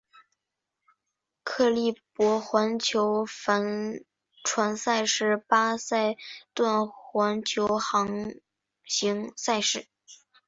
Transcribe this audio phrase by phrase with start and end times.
[1.43, 4.03] 克利伯环球帆
[4.43, 6.17] 船赛是八赛
[6.55, 8.33] 段环球航
[8.83, 9.85] 行赛事。